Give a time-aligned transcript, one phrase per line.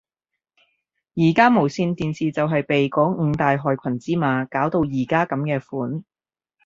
[1.13, 6.03] 而家無線電視就係被嗰五大害群之馬搞到而家噉嘅款